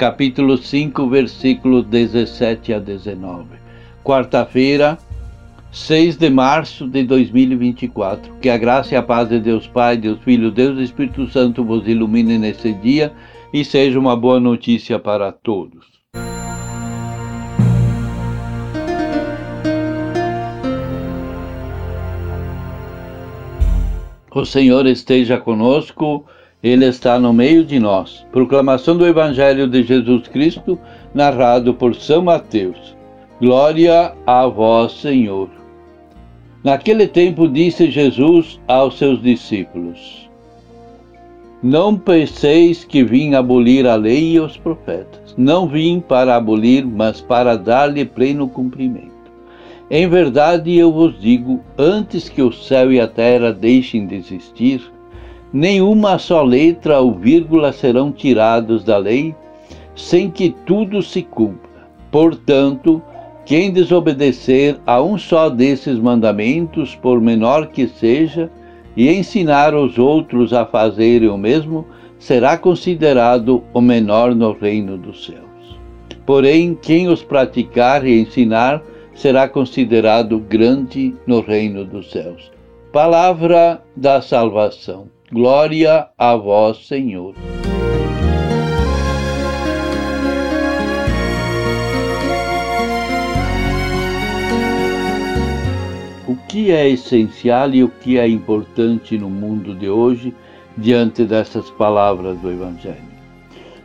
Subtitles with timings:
[0.00, 3.44] capítulo 5, versículos 17 a 19.
[4.02, 4.96] Quarta-feira,
[5.70, 8.36] 6 de março de 2024.
[8.40, 11.86] Que a graça e a paz de Deus Pai, Deus Filho, Deus Espírito Santo vos
[11.86, 13.12] ilumine nesse dia
[13.52, 15.84] e seja uma boa notícia para todos.
[24.34, 26.24] O Senhor esteja conosco,
[26.62, 28.26] Ele está no meio de nós.
[28.30, 30.78] Proclamação do Evangelho de Jesus Cristo,
[31.14, 32.94] narrado por São Mateus.
[33.40, 35.48] Glória a vós, Senhor.
[36.62, 40.28] Naquele tempo disse Jesus aos seus discípulos:
[41.62, 45.34] Não penseis que vim abolir a lei e os profetas.
[45.38, 49.08] Não vim para abolir, mas para dar-lhe pleno cumprimento.
[49.90, 54.82] Em verdade eu vos digo: antes que o céu e a terra deixem de existir,
[55.52, 59.34] nenhuma só letra ou vírgula serão tirados da lei,
[59.94, 61.88] sem que tudo se cumpra.
[62.10, 63.02] Portanto,
[63.44, 68.50] quem desobedecer a um só desses mandamentos, por menor que seja,
[68.96, 71.86] e ensinar os outros a fazerem o mesmo,
[72.18, 75.40] será considerado o menor no reino dos céus.
[76.26, 78.82] Porém, quem os praticar e ensinar,
[79.14, 82.52] será considerado grande no reino dos céus.
[82.92, 85.08] Palavra da salvação.
[85.32, 87.36] Glória a vós, Senhor.
[96.26, 100.34] O que é essencial e o que é importante no mundo de hoje
[100.76, 102.96] diante dessas palavras do Evangelho?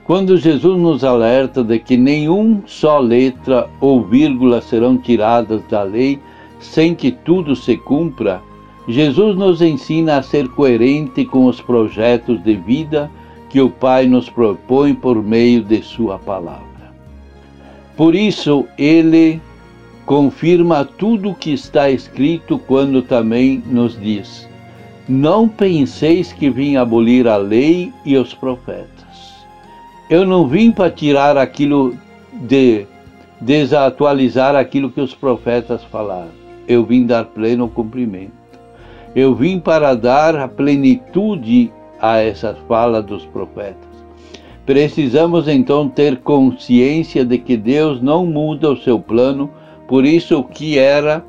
[0.04, 6.20] Quando Jesus nos alerta de que nenhum só letra ou vírgula serão tiradas da lei
[6.60, 8.42] sem que tudo se cumpra,
[8.88, 13.10] Jesus nos ensina a ser coerente com os projetos de vida
[13.50, 16.66] que o Pai nos propõe por meio de Sua palavra.
[17.98, 19.42] Por isso, ele
[20.06, 24.48] confirma tudo o que está escrito quando também nos diz:
[25.08, 28.90] Não penseis que vim abolir a lei e os profetas.
[30.10, 31.96] Eu não vim para tirar aquilo
[32.34, 32.86] de
[33.42, 36.32] desatualizar aquilo que os profetas falaram.
[36.68, 38.45] Eu vim dar pleno cumprimento.
[39.16, 43.96] Eu vim para dar a plenitude a essas falas dos profetas.
[44.66, 49.50] Precisamos então ter consciência de que Deus não muda o seu plano,
[49.88, 51.24] por isso o que era,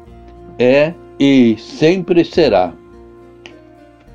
[0.58, 2.72] é e sempre será.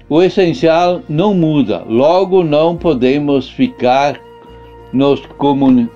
[0.09, 4.19] O essencial não muda, logo não podemos ficar
[4.91, 5.21] nos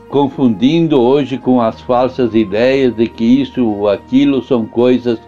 [0.10, 5.20] confundindo hoje com as falsas ideias de que isso ou aquilo são coisas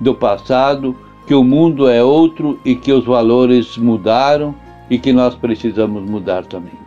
[0.00, 4.54] do passado, que o mundo é outro e que os valores mudaram
[4.88, 6.86] e que nós precisamos mudar também.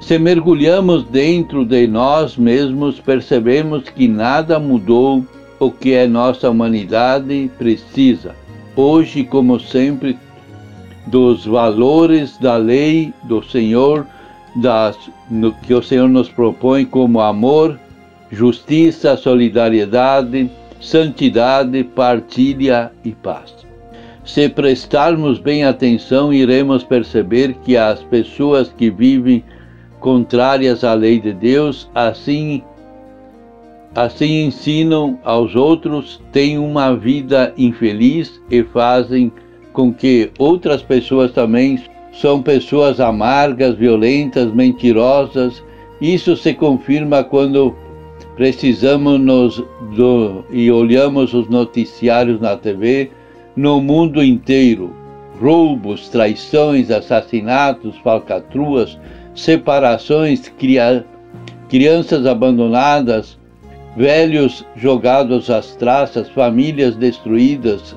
[0.00, 5.24] Se mergulhamos dentro de nós mesmos, percebemos que nada mudou
[5.58, 8.36] o que é nossa humanidade precisa.
[8.76, 10.16] Hoje, como sempre,
[11.06, 14.06] dos valores da lei do Senhor
[14.56, 14.96] das,
[15.30, 17.78] no, que o Senhor nos propõe como amor,
[18.30, 20.50] justiça, solidariedade,
[20.80, 23.54] santidade, partilha e paz.
[24.24, 29.44] Se prestarmos bem atenção, iremos perceber que as pessoas que vivem
[30.00, 32.62] contrárias à lei de Deus, assim
[33.94, 39.32] assim ensinam aos outros, têm uma vida infeliz e fazem
[39.72, 41.80] com que outras pessoas também
[42.12, 45.62] são pessoas amargas, violentas, mentirosas.
[46.00, 47.74] Isso se confirma quando
[48.36, 49.64] precisamos
[49.96, 53.10] do, e olhamos os noticiários na TV
[53.56, 54.94] no mundo inteiro.
[55.40, 58.98] Roubos, traições, assassinatos, falcatruas,
[59.34, 61.04] separações, cria,
[61.68, 63.38] crianças abandonadas,
[63.96, 67.96] velhos jogados às traças, famílias destruídas,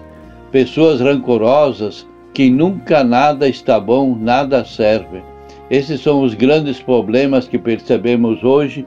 [0.51, 5.21] pessoas rancorosas, que nunca nada está bom, nada serve.
[5.69, 8.85] Esses são os grandes problemas que percebemos hoje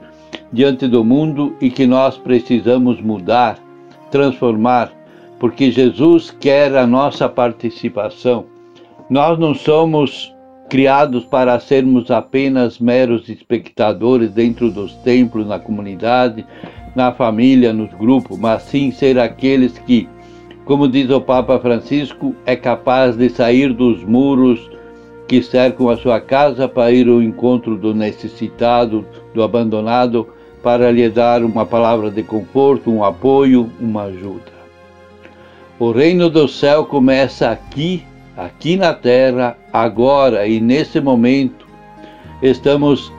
[0.53, 3.57] diante do mundo e que nós precisamos mudar,
[4.11, 4.91] transformar,
[5.39, 8.45] porque Jesus quer a nossa participação.
[9.09, 10.33] Nós não somos
[10.69, 16.45] criados para sermos apenas meros espectadores dentro dos templos, na comunidade,
[16.95, 20.07] na família, nos grupos, mas sim ser aqueles que,
[20.65, 24.71] como diz o Papa Francisco, é capaz de sair dos muros
[25.27, 30.27] que cercam a sua casa para ir ao encontro do necessitado, do abandonado,
[30.63, 34.53] para lhe dar uma palavra de conforto, um apoio, uma ajuda.
[35.77, 38.03] O reino do céu começa aqui,
[38.37, 41.67] aqui na terra, agora e nesse momento.
[42.41, 43.11] Estamos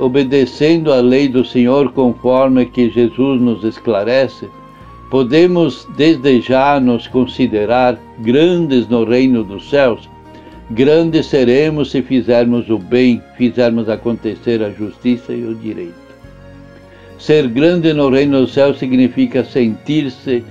[0.00, 4.48] obedecendo a lei do Senhor conforme que Jesus nos esclarece.
[5.10, 10.08] Podemos desde já nos considerar grandes no reino dos céus.
[10.70, 16.03] Grandes seremos se fizermos o bem, fizermos acontecer a justiça e o direito.
[17.18, 20.44] Ser grande no reino dos céus significa sentir-se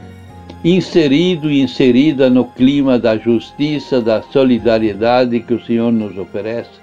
[0.64, 6.82] inserido e inserida no clima da justiça, da solidariedade que o Senhor nos oferece,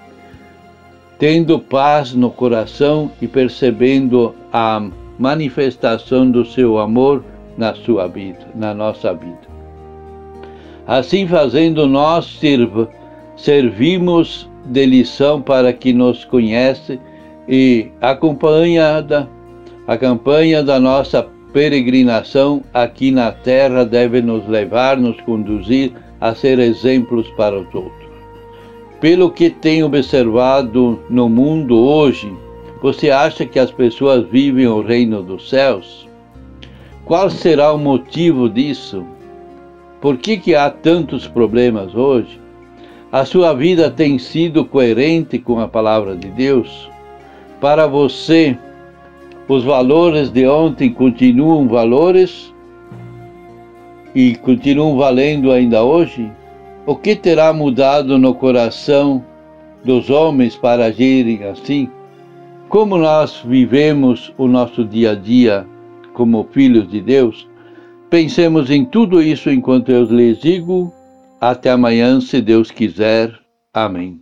[1.17, 4.87] tendo paz no coração e percebendo a
[5.17, 7.23] manifestação do seu amor
[7.57, 9.51] na sua vida, na nossa vida.
[10.85, 12.39] Assim fazendo, nós
[13.35, 16.99] servimos de lição para que nos conhece
[17.47, 19.27] e acompanhada
[19.91, 25.91] a campanha da nossa peregrinação aqui na terra deve nos levar, nos conduzir
[26.21, 28.09] a ser exemplos para os outros.
[29.01, 32.33] Pelo que tenho observado no mundo hoje,
[32.81, 36.07] você acha que as pessoas vivem o reino dos céus?
[37.03, 39.03] Qual será o motivo disso?
[39.99, 42.39] Por que, que há tantos problemas hoje?
[43.11, 46.89] A sua vida tem sido coerente com a palavra de Deus?
[47.59, 48.57] Para você,
[49.51, 52.53] os valores de ontem continuam valores
[54.15, 56.31] e continuam valendo ainda hoje?
[56.85, 59.21] O que terá mudado no coração
[59.83, 61.89] dos homens para agirem assim?
[62.69, 65.67] Como nós vivemos o nosso dia a dia
[66.13, 67.45] como filhos de Deus?
[68.09, 70.93] Pensemos em tudo isso enquanto eu lhes digo.
[71.41, 73.37] Até amanhã, se Deus quiser.
[73.73, 74.21] Amém.